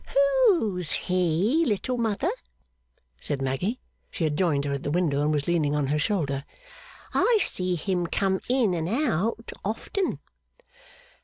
[0.49, 2.31] 'Who's he, Little Mother?'
[3.19, 3.79] said Maggy.
[4.09, 6.43] She had joined her at the window and was leaning on her shoulder.
[7.13, 10.17] 'I see him come in and out often.